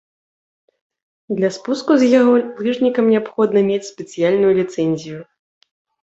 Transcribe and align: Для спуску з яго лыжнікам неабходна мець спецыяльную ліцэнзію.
Для 1.39 1.49
спуску 1.57 1.91
з 2.05 2.09
яго 2.19 2.33
лыжнікам 2.65 3.05
неабходна 3.13 3.59
мець 3.69 3.89
спецыяльную 3.93 4.51
ліцэнзію. 4.63 5.19